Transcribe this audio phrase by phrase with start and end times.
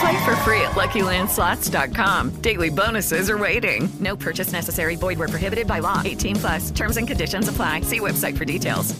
[0.00, 2.30] Play for free at LuckyLandSlots.com.
[2.40, 3.88] Daily bonuses are waiting.
[4.00, 4.96] No purchase necessary.
[4.96, 6.02] Void where prohibited by law.
[6.04, 6.70] 18 plus.
[6.70, 7.82] Terms and conditions apply.
[7.82, 8.94] See website for details.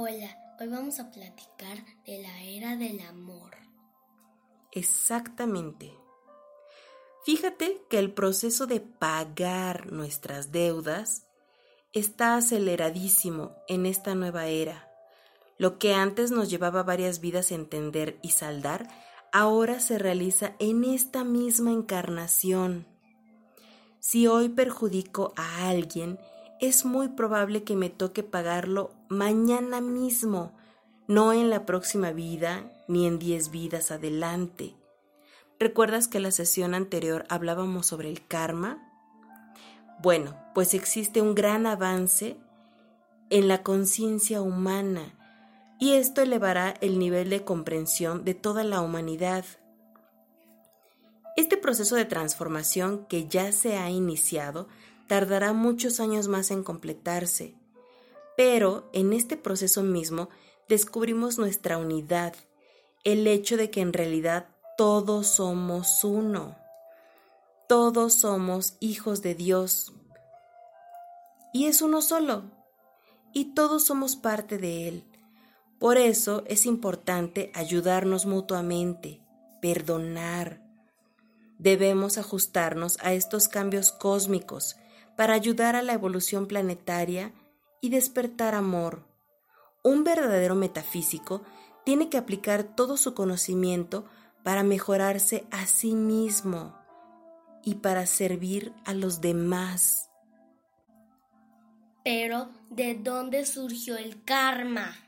[0.00, 3.50] Hola, hoy vamos a platicar de la era del amor.
[4.70, 5.92] Exactamente.
[7.24, 11.26] Fíjate que el proceso de pagar nuestras deudas
[11.92, 14.87] está aceleradísimo en esta nueva era.
[15.58, 18.88] Lo que antes nos llevaba varias vidas entender y saldar,
[19.32, 22.86] ahora se realiza en esta misma encarnación.
[23.98, 26.20] Si hoy perjudico a alguien,
[26.60, 30.56] es muy probable que me toque pagarlo mañana mismo,
[31.08, 34.76] no en la próxima vida ni en diez vidas adelante.
[35.58, 38.78] ¿Recuerdas que la sesión anterior hablábamos sobre el karma?
[40.00, 42.36] Bueno, pues existe un gran avance
[43.30, 45.17] en la conciencia humana
[45.78, 49.44] y esto elevará el nivel de comprensión de toda la humanidad.
[51.36, 54.68] Este proceso de transformación que ya se ha iniciado
[55.06, 57.54] tardará muchos años más en completarse,
[58.36, 60.28] pero en este proceso mismo
[60.68, 62.34] descubrimos nuestra unidad,
[63.04, 66.58] el hecho de que en realidad todos somos uno,
[67.68, 69.92] todos somos hijos de Dios,
[71.52, 72.44] y es uno solo,
[73.32, 75.07] y todos somos parte de Él.
[75.78, 79.20] Por eso es importante ayudarnos mutuamente,
[79.62, 80.60] perdonar.
[81.58, 84.76] Debemos ajustarnos a estos cambios cósmicos
[85.16, 87.32] para ayudar a la evolución planetaria
[87.80, 89.06] y despertar amor.
[89.84, 91.42] Un verdadero metafísico
[91.84, 94.04] tiene que aplicar todo su conocimiento
[94.42, 96.76] para mejorarse a sí mismo
[97.64, 100.10] y para servir a los demás.
[102.04, 105.07] Pero, ¿de dónde surgió el karma?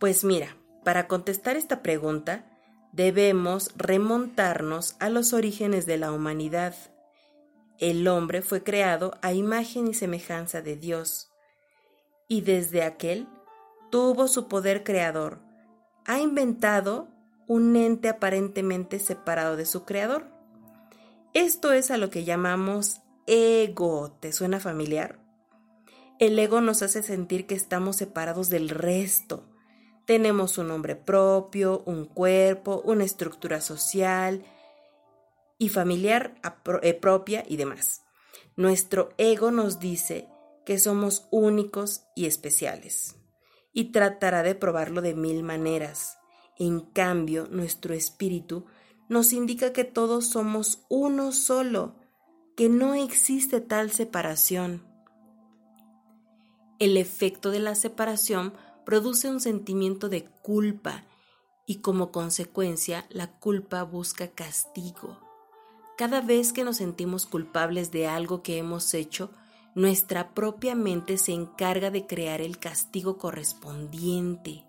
[0.00, 2.46] Pues mira, para contestar esta pregunta,
[2.90, 6.74] debemos remontarnos a los orígenes de la humanidad.
[7.78, 11.30] El hombre fue creado a imagen y semejanza de Dios,
[12.28, 13.28] y desde aquel
[13.90, 15.38] tuvo su poder creador.
[16.06, 17.08] Ha inventado
[17.46, 20.30] un ente aparentemente separado de su creador.
[21.34, 24.12] Esto es a lo que llamamos ego.
[24.18, 25.18] ¿Te suena familiar?
[26.18, 29.49] El ego nos hace sentir que estamos separados del resto.
[30.10, 34.44] Tenemos un nombre propio, un cuerpo, una estructura social
[35.56, 36.34] y familiar
[36.82, 38.02] eh, propia y demás.
[38.56, 40.26] Nuestro ego nos dice
[40.66, 43.18] que somos únicos y especiales
[43.72, 46.18] y tratará de probarlo de mil maneras.
[46.58, 48.66] En cambio, nuestro espíritu
[49.08, 51.94] nos indica que todos somos uno solo,
[52.56, 54.84] que no existe tal separación.
[56.80, 58.54] El efecto de la separación
[58.90, 61.04] produce un sentimiento de culpa
[61.64, 65.16] y como consecuencia la culpa busca castigo.
[65.96, 69.30] Cada vez que nos sentimos culpables de algo que hemos hecho,
[69.76, 74.66] nuestra propia mente se encarga de crear el castigo correspondiente.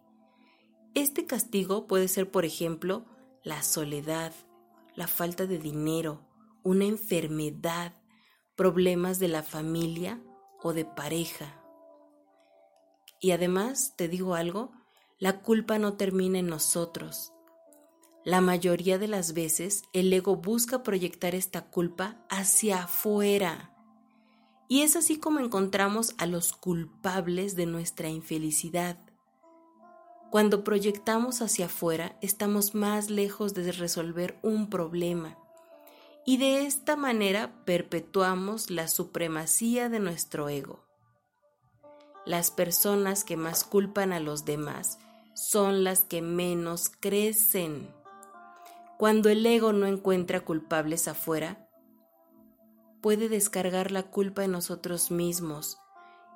[0.94, 3.06] Este castigo puede ser, por ejemplo,
[3.44, 4.34] la soledad,
[4.94, 6.22] la falta de dinero,
[6.62, 7.96] una enfermedad,
[8.56, 10.22] problemas de la familia
[10.62, 11.61] o de pareja.
[13.22, 14.72] Y además, te digo algo,
[15.20, 17.32] la culpa no termina en nosotros.
[18.26, 23.76] La mayoría de las veces el ego busca proyectar esta culpa hacia afuera.
[24.68, 28.98] Y es así como encontramos a los culpables de nuestra infelicidad.
[30.32, 35.38] Cuando proyectamos hacia afuera, estamos más lejos de resolver un problema.
[36.26, 40.91] Y de esta manera perpetuamos la supremacía de nuestro ego.
[42.26, 45.00] Las personas que más culpan a los demás
[45.34, 47.90] son las que menos crecen.
[48.98, 51.68] Cuando el ego no encuentra culpables afuera,
[53.02, 55.80] puede descargar la culpa en nosotros mismos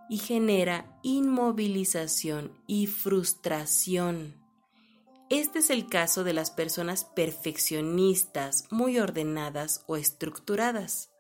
[0.09, 4.41] y genera inmovilización y frustración.
[5.29, 11.11] Este es el caso de las personas perfeccionistas, muy ordenadas o estructuradas.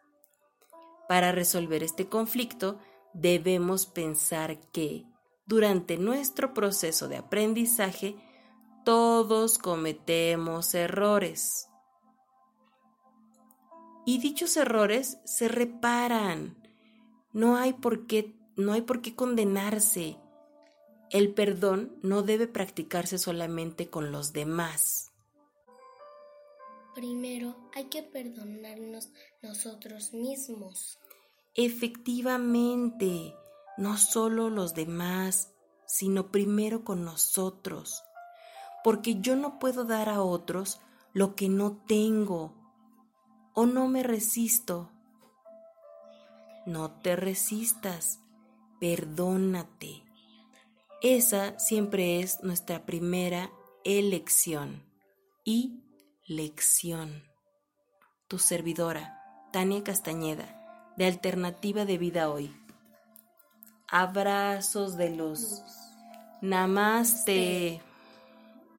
[1.07, 2.79] Para resolver este conflicto,
[3.15, 5.05] debemos pensar que
[5.47, 8.15] durante nuestro proceso de aprendizaje,
[8.83, 11.69] todos cometemos errores.
[14.05, 16.55] Y dichos errores se reparan.
[17.33, 20.17] No hay por qué, no hay por qué condenarse.
[21.09, 25.11] El perdón no debe practicarse solamente con los demás.
[26.93, 29.09] Primero hay que perdonarnos
[29.41, 30.97] nosotros mismos.
[31.57, 33.33] Efectivamente,
[33.77, 35.53] no solo los demás,
[35.87, 38.03] sino primero con nosotros,
[38.83, 40.81] porque yo no puedo dar a otros
[41.13, 42.53] lo que no tengo
[43.53, 44.91] o no me resisto.
[46.65, 48.19] No te resistas,
[48.81, 50.03] perdónate.
[51.01, 53.49] Esa siempre es nuestra primera
[53.85, 54.83] elección
[55.45, 55.83] y
[56.27, 57.23] lección.
[58.27, 59.21] Tu servidora,
[59.53, 60.64] Tania Castañeda,
[60.97, 62.51] de Alternativa de Vida Hoy.
[63.87, 65.61] Abrazos de luz.
[66.41, 67.81] Namaste.